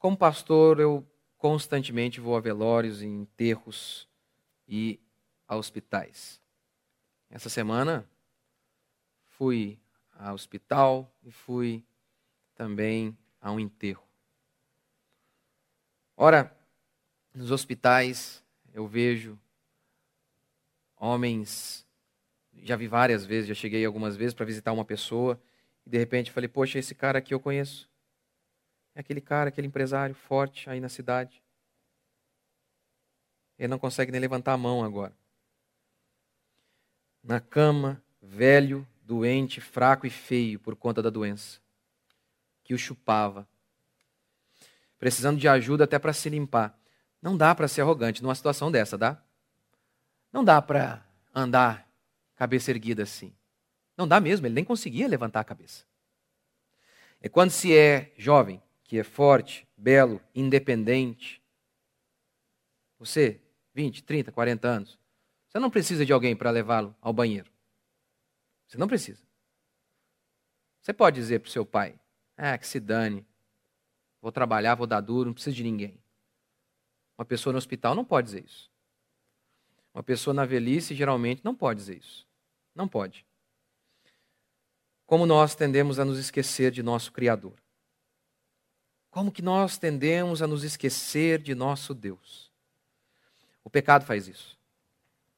[0.00, 1.06] Como pastor, eu
[1.38, 4.08] constantemente vou a velórios, em enterros
[4.66, 4.98] e
[5.46, 6.40] a hospitais.
[7.30, 8.04] Essa semana
[9.28, 9.78] fui
[10.18, 11.84] ao hospital e fui
[12.56, 14.05] também a um enterro.
[16.16, 16.50] Ora,
[17.34, 19.38] nos hospitais eu vejo
[20.96, 21.86] homens,
[22.62, 25.38] já vi várias vezes, já cheguei algumas vezes para visitar uma pessoa
[25.84, 27.86] e de repente falei: Poxa, esse cara aqui eu conheço.
[28.94, 31.42] É aquele cara, aquele empresário forte aí na cidade.
[33.58, 35.14] Ele não consegue nem levantar a mão agora.
[37.22, 41.60] Na cama, velho, doente, fraco e feio por conta da doença,
[42.64, 43.46] que o chupava,
[44.98, 46.78] precisando de ajuda até para se limpar.
[47.20, 49.22] Não dá para ser arrogante numa situação dessa, dá?
[50.32, 51.04] Não dá para
[51.34, 51.90] andar
[52.34, 53.34] cabeça erguida assim.
[53.96, 55.84] Não dá mesmo, ele nem conseguia levantar a cabeça.
[57.20, 61.42] É quando se é jovem, que é forte, belo, independente.
[62.98, 63.40] Você,
[63.74, 64.98] 20, 30, 40 anos,
[65.48, 67.50] você não precisa de alguém para levá-lo ao banheiro.
[68.66, 69.22] Você não precisa.
[70.80, 71.98] Você pode dizer para o seu pai:
[72.36, 73.26] ah, que se dane,
[74.26, 75.96] vou trabalhar, vou dar duro, não preciso de ninguém.
[77.16, 78.68] Uma pessoa no hospital não pode dizer isso.
[79.94, 82.26] Uma pessoa na velhice geralmente não pode dizer isso.
[82.74, 83.24] Não pode.
[85.06, 87.52] Como nós tendemos a nos esquecer de nosso Criador.
[89.12, 92.50] Como que nós tendemos a nos esquecer de nosso Deus?
[93.62, 94.58] O pecado faz isso.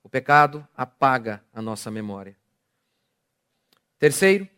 [0.02, 2.34] O pecado apaga a nossa memória.
[3.98, 4.48] Terceiro,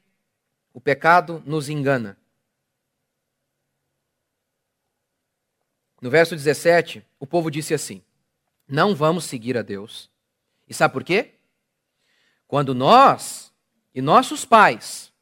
[0.72, 2.16] o pecado nos engana.
[6.00, 8.02] No verso 17, o povo disse assim:
[8.66, 10.10] Não vamos seguir a Deus.
[10.68, 11.34] E sabe por quê?
[12.46, 13.52] Quando nós
[13.94, 15.12] e nossos pais,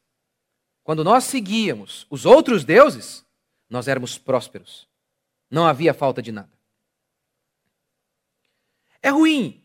[0.83, 3.25] quando nós seguíamos os outros deuses,
[3.69, 4.87] nós éramos prósperos.
[5.49, 6.49] Não havia falta de nada.
[9.01, 9.63] É ruim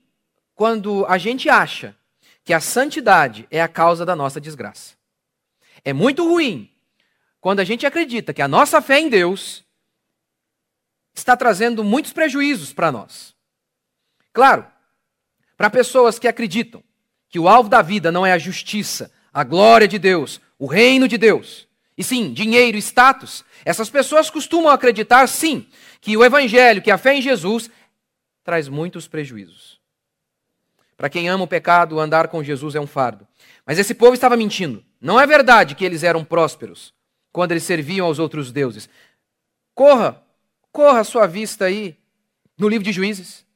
[0.55, 1.97] quando a gente acha
[2.45, 4.95] que a santidade é a causa da nossa desgraça.
[5.85, 6.71] É muito ruim
[7.41, 9.64] quando a gente acredita que a nossa fé em Deus
[11.15, 13.35] está trazendo muitos prejuízos para nós.
[14.33, 14.67] Claro,
[15.57, 16.83] para pessoas que acreditam
[17.29, 21.07] que o alvo da vida não é a justiça, a glória de Deus, o reino
[21.07, 25.67] de Deus, e sim, dinheiro, status, essas pessoas costumam acreditar, sim,
[26.01, 27.71] que o evangelho, que a fé em Jesus
[28.43, 29.81] traz muitos prejuízos.
[30.97, 33.27] Para quem ama o pecado, andar com Jesus é um fardo.
[33.67, 34.85] Mas esse povo estava mentindo.
[35.01, 36.93] Não é verdade que eles eram prósperos
[37.33, 38.89] quando eles serviam aos outros deuses.
[39.75, 40.23] Corra,
[40.75, 41.97] corra a sua vista aí
[42.59, 43.47] no livro de Juízes.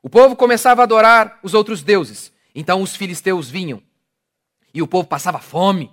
[0.00, 2.32] O povo começava a adorar os outros deuses.
[2.54, 3.82] Então os filisteus vinham
[4.72, 5.92] e o povo passava fome.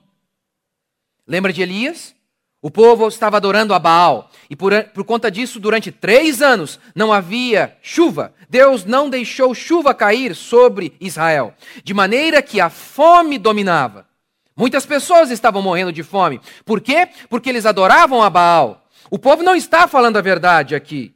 [1.28, 2.16] Lembra de Elias?
[2.62, 4.30] O povo estava adorando a Baal.
[4.48, 8.32] E por, por conta disso, durante três anos, não havia chuva.
[8.48, 11.56] Deus não deixou chuva cair sobre Israel.
[11.84, 14.08] De maneira que a fome dominava.
[14.56, 16.40] Muitas pessoas estavam morrendo de fome.
[16.64, 17.10] Por quê?
[17.30, 18.85] Porque eles adoravam a Baal.
[19.10, 21.16] O povo não está falando a verdade aqui.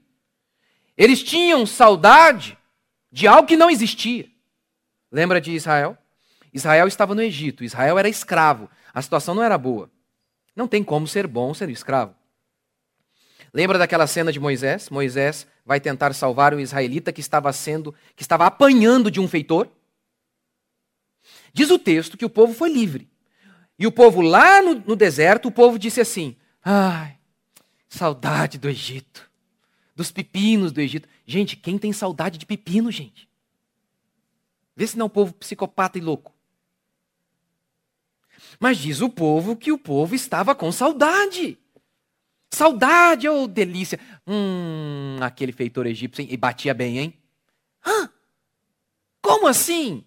[0.97, 2.57] Eles tinham saudade
[3.11, 4.29] de algo que não existia.
[5.11, 5.97] Lembra de Israel?
[6.53, 8.69] Israel estava no Egito, Israel era escravo.
[8.93, 9.89] A situação não era boa.
[10.55, 12.15] Não tem como ser bom sendo escravo.
[13.53, 14.89] Lembra daquela cena de Moisés?
[14.89, 19.67] Moisés vai tentar salvar um israelita que estava sendo, que estava apanhando de um feitor.
[21.53, 23.09] Diz o texto que o povo foi livre.
[23.77, 27.18] E o povo lá no, no deserto, o povo disse assim: ai,
[27.89, 29.29] saudade do Egito,
[29.95, 31.09] dos pepinos do Egito.
[31.25, 33.27] Gente, quem tem saudade de pepino, gente?
[34.75, 36.33] Vê se não é um povo psicopata e louco.
[38.59, 41.57] Mas diz o povo que o povo estava com saudade.
[42.51, 43.99] Saudade, ô oh, delícia.
[44.25, 46.29] Hum, aquele feitor egípcio, hein?
[46.31, 47.19] E batia bem, hein?
[47.85, 48.09] Hã?
[49.21, 50.05] Como assim?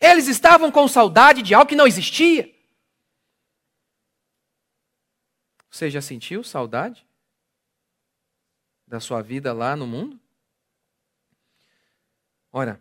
[0.00, 2.52] Eles estavam com saudade de algo que não existia.
[5.70, 7.07] Você já sentiu saudade
[8.88, 10.18] da sua vida lá no mundo?
[12.50, 12.80] Ora,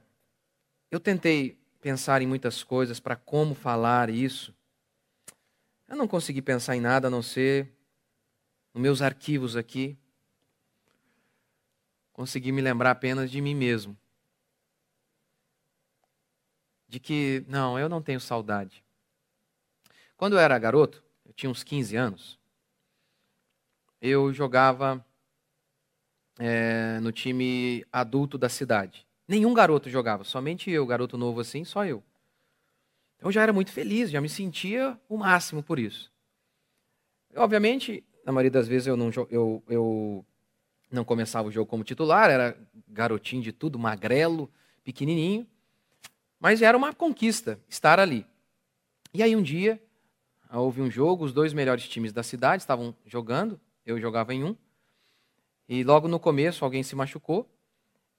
[0.90, 4.56] eu tentei pensar em muitas coisas para como falar isso.
[5.88, 7.70] Eu não consegui pensar em nada a não ser
[8.74, 9.98] nos meus arquivos aqui.
[12.14, 13.98] Consegui me lembrar apenas de mim mesmo.
[16.88, 18.84] De que, não, eu não tenho saudade.
[20.16, 22.40] Quando eu era garoto, eu tinha uns 15 anos,
[24.02, 25.06] eu jogava
[26.40, 29.06] é, no time adulto da cidade.
[29.28, 32.04] Nenhum garoto jogava, somente eu, garoto novo assim, só eu.
[33.18, 36.12] Então eu já era muito feliz, já me sentia o máximo por isso.
[37.36, 40.26] Obviamente, na maioria das vezes eu não, eu, eu
[40.92, 44.50] não começava o jogo como titular, era garotinho de tudo, magrelo,
[44.84, 45.46] pequenininho.
[46.40, 48.26] Mas era uma conquista estar ali.
[49.14, 49.82] E aí um dia
[50.52, 54.56] houve um jogo, os dois melhores times da cidade estavam jogando, eu jogava em um.
[55.68, 57.50] E logo no começo alguém se machucou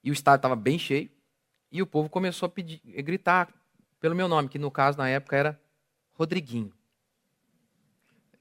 [0.03, 1.09] e o estádio estava bem cheio.
[1.71, 3.53] E o povo começou a pedir, a gritar
[3.99, 5.61] pelo meu nome, que no caso na época era
[6.13, 6.73] Rodriguinho.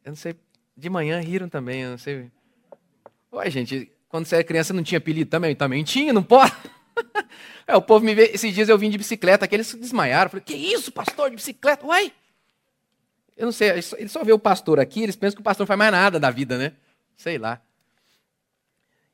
[0.05, 0.35] Eu não sei,
[0.77, 2.31] de manhã riram também, eu não sei.
[3.33, 5.55] Ué, gente, quando você era criança não tinha apelido também?
[5.55, 6.53] Também tinha, não pode?
[7.67, 10.31] é, o povo me vê, esses dias eu vim de bicicleta, aqueles desmaiaram.
[10.31, 11.85] Falei, que isso, pastor de bicicleta?
[11.85, 12.13] Uai!
[13.37, 15.69] Eu não sei, eles só vê o pastor aqui, eles pensam que o pastor não
[15.69, 16.73] faz mais nada da vida, né?
[17.17, 17.61] Sei lá.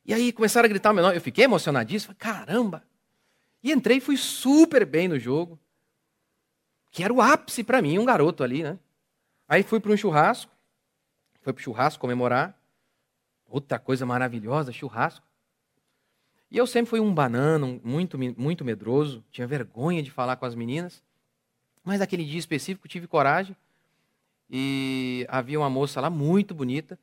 [0.05, 1.17] E aí começaram a gritar o meu nome.
[1.17, 2.13] Eu fiquei emocionadíssimo.
[2.15, 2.83] Caramba!
[3.63, 5.59] E entrei e fui super bem no jogo.
[6.91, 8.77] Que era o ápice para mim, um garoto ali, né?
[9.47, 10.51] Aí fui para um churrasco.
[11.41, 12.55] Foi para o churrasco comemorar.
[13.47, 15.25] Outra coisa maravilhosa, churrasco.
[16.51, 19.23] E eu sempre fui um banana, muito, muito medroso.
[19.31, 21.03] Tinha vergonha de falar com as meninas.
[21.83, 23.55] Mas naquele dia específico tive coragem.
[24.49, 26.97] E havia uma moça lá muito bonita.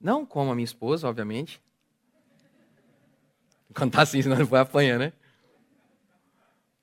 [0.00, 1.62] Não como a minha esposa, obviamente.
[3.72, 5.12] Cantar assim, senão não vai apanhar, né?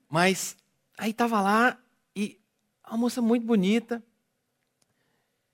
[0.09, 0.57] Mas
[0.97, 1.77] aí estava lá
[2.15, 2.39] e
[2.87, 4.03] uma moça muito bonita.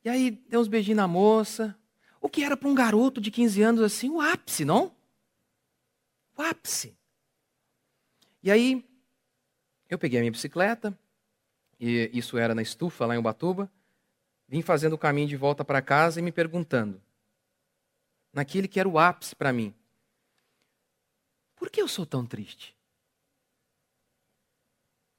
[0.04, 1.78] E aí deu uns beijinhos na moça.
[2.22, 4.96] O que era para um garoto de 15 anos assim, o ápice, não?
[6.36, 6.98] O ápice.
[8.42, 8.84] E aí
[9.90, 10.98] eu peguei a minha bicicleta,
[11.80, 13.72] e isso era na estufa lá em Ubatuba,
[14.48, 17.02] vim fazendo o caminho de volta para casa e me perguntando:
[18.34, 19.74] naquele que era o ápice para mim.
[21.58, 22.74] Por que eu sou tão triste?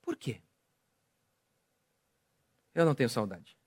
[0.01, 0.41] Por quê?
[2.75, 3.59] Eu não tenho saudade.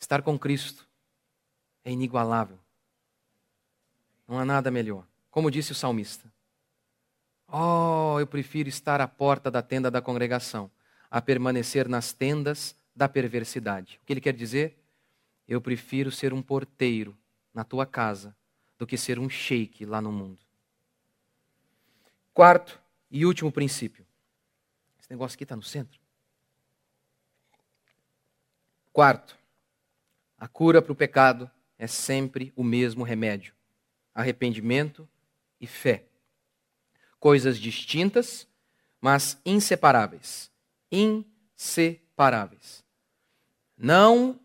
[0.00, 0.88] Estar com Cristo
[1.84, 2.58] é inigualável.
[4.26, 5.06] Não há nada melhor.
[5.30, 6.32] Como disse o salmista.
[7.48, 10.70] Oh, eu prefiro estar à porta da tenda da congregação
[11.10, 14.00] a permanecer nas tendas da perversidade.
[14.02, 14.82] O que ele quer dizer?
[15.46, 17.16] Eu prefiro ser um porteiro
[17.52, 18.34] na tua casa
[18.78, 20.41] do que ser um sheik lá no mundo.
[22.34, 24.06] Quarto e último princípio.
[24.98, 26.00] Esse negócio aqui está no centro.
[28.92, 29.36] Quarto,
[30.38, 33.54] a cura para o pecado é sempre o mesmo remédio:
[34.14, 35.08] arrependimento
[35.60, 36.04] e fé.
[37.18, 38.46] Coisas distintas,
[39.00, 40.50] mas inseparáveis.
[40.90, 42.84] Inseparáveis.
[43.76, 44.38] Não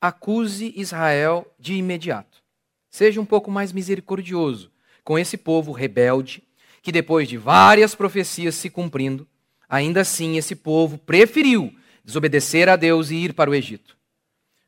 [0.00, 2.42] acuse Israel de imediato.
[2.88, 4.72] Seja um pouco mais misericordioso
[5.04, 6.47] com esse povo rebelde,
[6.82, 9.26] que depois de várias profecias se cumprindo,
[9.68, 11.74] ainda assim esse povo preferiu
[12.04, 13.96] desobedecer a Deus e ir para o Egito.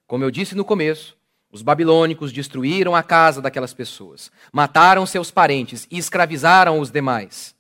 [0.06, 1.16] Como eu disse no começo,
[1.52, 7.54] os babilônicos destruíram a casa daquelas pessoas, mataram seus parentes e escravizaram os demais.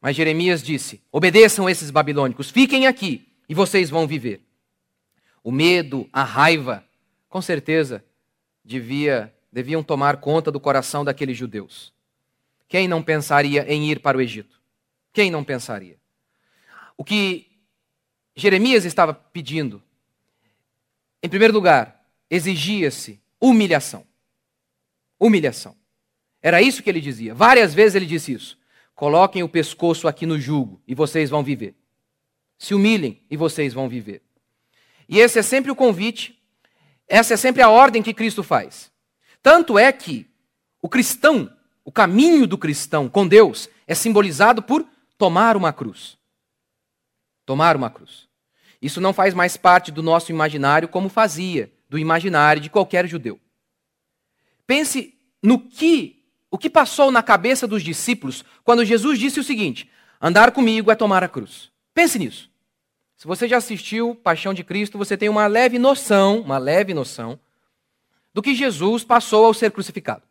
[0.00, 4.42] Mas Jeremias disse: obedeçam esses babilônicos, fiquem aqui e vocês vão viver.
[5.42, 6.84] O medo, a raiva,
[7.28, 8.04] com certeza
[8.64, 11.92] devia, deviam tomar conta do coração daqueles judeus.
[12.70, 14.60] Quem não pensaria em ir para o Egito?
[15.12, 15.98] Quem não pensaria?
[16.96, 17.50] O que
[18.36, 19.82] Jeremias estava pedindo,
[21.20, 24.06] em primeiro lugar, exigia-se humilhação.
[25.18, 25.76] Humilhação.
[26.40, 27.34] Era isso que ele dizia.
[27.34, 28.56] Várias vezes ele disse isso.
[28.94, 31.74] Coloquem o pescoço aqui no jugo e vocês vão viver.
[32.56, 34.22] Se humilhem e vocês vão viver.
[35.08, 36.40] E esse é sempre o convite,
[37.08, 38.92] essa é sempre a ordem que Cristo faz.
[39.42, 40.30] Tanto é que
[40.80, 41.52] o cristão,
[41.84, 46.18] o caminho do cristão com Deus, é simbolizado por tomar uma cruz.
[47.44, 48.28] Tomar uma cruz.
[48.80, 53.38] Isso não faz mais parte do nosso imaginário como fazia do imaginário de qualquer judeu.
[54.66, 59.90] Pense no que o que passou na cabeça dos discípulos quando Jesus disse o seguinte:
[60.20, 61.70] andar comigo é tomar a cruz.
[61.92, 62.48] Pense nisso.
[63.16, 67.38] Se você já assistiu Paixão de Cristo, você tem uma leve noção, uma leve noção
[68.32, 70.22] do que Jesus passou ao ser crucificado.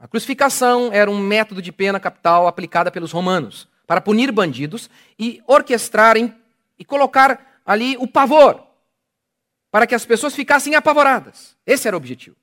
[0.00, 4.88] A crucificação era um método de pena capital aplicada pelos romanos para punir bandidos
[5.18, 6.34] e orquestrarem
[6.78, 8.64] e colocar ali o pavor
[9.70, 11.54] para que as pessoas ficassem apavoradas.
[11.66, 12.34] Esse era o objetivo.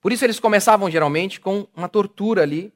[0.00, 2.72] Por isso eles começavam geralmente com uma tortura ali,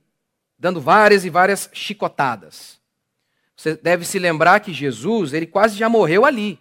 [0.58, 2.78] dando várias e várias chicotadas.
[3.56, 6.58] Você deve se lembrar que Jesus, ele quase já morreu ali.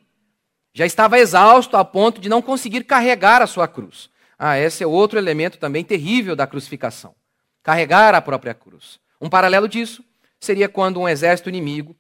[0.74, 4.10] Já estava exausto a ponto de não conseguir carregar a sua cruz.
[4.44, 7.14] Ah, esse é outro elemento também terrível da crucificação.
[7.62, 9.00] Carregar a própria cruz.
[9.22, 10.04] Um paralelo disso
[10.40, 11.96] seria quando um exército inimigo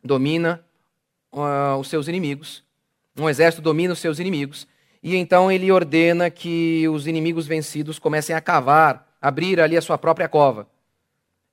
[0.00, 0.64] domina
[1.32, 2.62] uh, os seus inimigos.
[3.18, 4.64] Um exército domina os seus inimigos.
[5.02, 9.98] E então ele ordena que os inimigos vencidos comecem a cavar, abrir ali a sua
[9.98, 10.68] própria cova.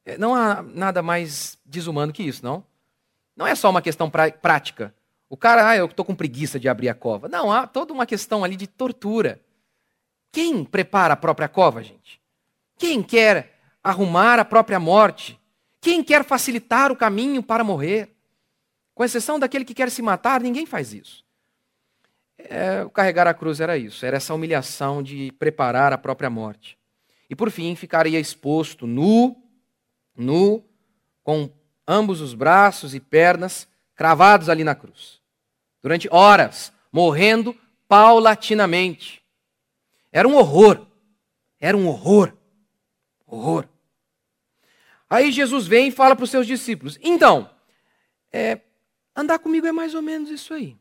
[0.06, 2.64] É, não há nada mais desumano que isso, não?
[3.36, 4.12] Não é só uma questão
[4.44, 4.94] prática.
[5.28, 7.28] O cara, ah, eu estou com preguiça de abrir a cova.
[7.28, 9.42] Não, há toda uma questão ali de tortura.
[10.32, 12.22] Quem prepara a própria cova, gente?
[12.78, 15.40] Quem quer arrumar a própria morte?
[15.82, 18.16] Quem quer facilitar o caminho para morrer?
[18.94, 21.24] Com exceção daquele que quer se matar, ninguém faz isso.
[22.38, 26.78] É, carregar a cruz era isso, era essa humilhação de preparar a própria morte.
[27.30, 29.36] E por fim, ficaria exposto nu,
[30.16, 30.64] nu,
[31.24, 31.50] com
[31.88, 35.20] ambos os braços e pernas cravados ali na cruz.
[35.82, 37.56] Durante horas, morrendo
[37.88, 39.19] paulatinamente.
[40.12, 40.86] Era um horror.
[41.60, 42.36] Era um horror.
[43.26, 43.68] Horror.
[45.10, 47.50] Aí Jesus vem e fala para os seus discípulos: então,
[48.32, 48.62] é,
[49.16, 50.78] andar comigo é mais ou menos isso aí.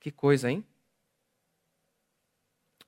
[0.00, 0.64] Que coisa, hein?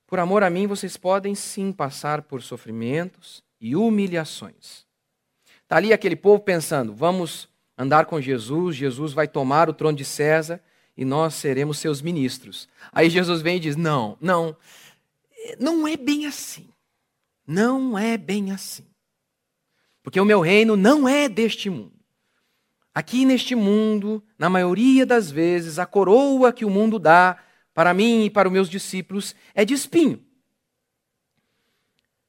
[0.06, 4.86] Por amor a mim, vocês podem sim passar por sofrimentos e humilhações.
[5.62, 10.04] Está ali aquele povo pensando: vamos andar com Jesus, Jesus vai tomar o trono de
[10.04, 10.62] César
[10.96, 12.68] e nós seremos seus ministros.
[12.92, 14.56] Aí Jesus vem e diz: não, não,
[15.58, 16.68] não é bem assim.
[17.46, 18.86] Não é bem assim.
[20.02, 21.92] Porque o meu reino não é deste mundo.
[22.94, 27.38] Aqui neste mundo, na maioria das vezes, a coroa que o mundo dá
[27.74, 30.24] para mim e para os meus discípulos é de espinho.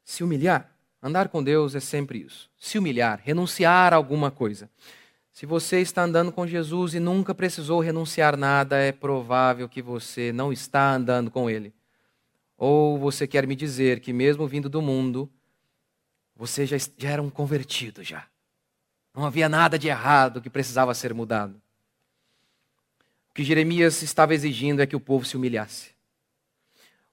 [0.04, 2.50] Se humilhar, Andar com Deus é sempre isso.
[2.58, 4.70] Se humilhar, renunciar a alguma coisa.
[5.38, 10.32] Se você está andando com Jesus e nunca precisou renunciar nada, é provável que você
[10.34, 11.72] não está andando com Ele.
[12.58, 15.30] Ou você quer me dizer que, mesmo vindo do mundo,
[16.36, 18.26] você já, já era um convertido já.
[19.14, 21.62] Não havia nada de errado que precisava ser mudado.
[23.30, 25.92] O que Jeremias estava exigindo é que o povo se humilhasse.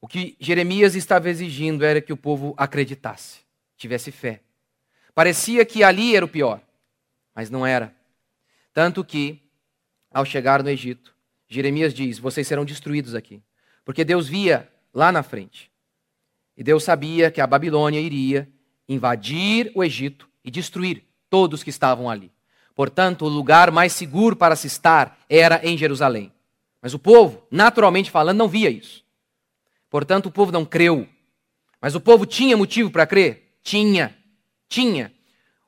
[0.01, 3.41] O que Jeremias estava exigindo era que o povo acreditasse
[3.77, 4.41] tivesse fé.
[5.15, 6.63] Parecia que ali era o pior,
[7.35, 7.95] mas não era.
[8.75, 9.41] Tanto que,
[10.13, 11.15] ao chegar no Egito,
[11.49, 13.41] Jeremias diz: Vocês serão destruídos aqui.
[13.85, 15.71] Porque Deus via lá na frente.
[16.57, 18.49] E Deus sabia que a Babilônia iria
[18.89, 22.31] invadir o Egito e destruir todos que estavam ali.
[22.75, 26.33] Portanto, o lugar mais seguro para se estar era em Jerusalém.
[26.83, 29.05] Mas o povo, naturalmente falando, não via isso.
[29.89, 31.09] Portanto, o povo não creu.
[31.81, 33.57] Mas o povo tinha motivo para crer?
[33.63, 34.17] Tinha.
[34.69, 35.13] Tinha.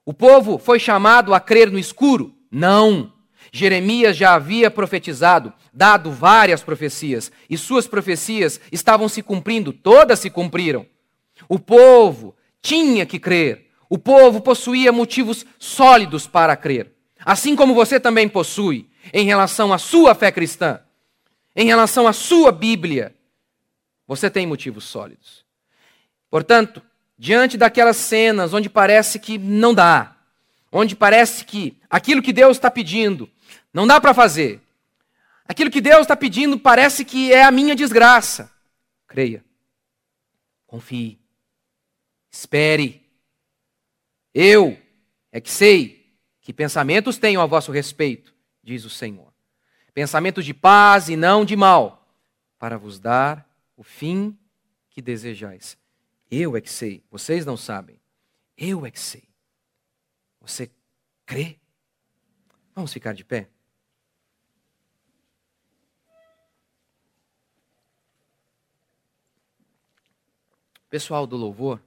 [0.04, 2.36] O povo foi chamado a crer no escuro?
[2.57, 3.12] Não.
[3.52, 10.30] Jeremias já havia profetizado, dado várias profecias, e suas profecias estavam se cumprindo, todas se
[10.30, 10.86] cumpriram.
[11.50, 13.68] O povo tinha que crer.
[13.90, 16.92] O povo possuía motivos sólidos para crer.
[17.22, 20.80] Assim como você também possui em relação à sua fé cristã,
[21.54, 23.14] em relação à sua Bíblia.
[24.09, 25.44] Você tem motivos sólidos.
[26.30, 26.80] Portanto,
[27.18, 30.15] diante daquelas cenas onde parece que não dá,
[30.76, 33.30] onde parece que aquilo que Deus está pedindo
[33.72, 34.60] não dá para fazer,
[35.46, 38.52] aquilo que Deus está pedindo parece que é a minha desgraça.
[39.06, 39.42] Creia,
[40.66, 41.18] confie,
[42.30, 43.02] espere.
[44.34, 44.78] Eu
[45.32, 49.32] é que sei que pensamentos tenho a vosso respeito, diz o Senhor.
[49.94, 52.06] Pensamentos de paz e não de mal,
[52.58, 53.48] para vos dar
[53.78, 54.38] o fim
[54.90, 55.78] que desejais.
[56.30, 57.98] Eu é que sei, vocês não sabem.
[58.58, 59.26] Eu é que sei.
[60.47, 60.70] Você
[61.26, 61.59] crê?
[62.72, 63.51] Vamos ficar de pé?
[70.88, 71.82] Pessoal do louvor,